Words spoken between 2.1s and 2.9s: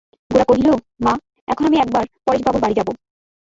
পরেশবাবুর বাড়ি যাব।